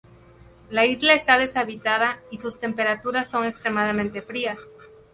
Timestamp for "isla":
0.87-1.13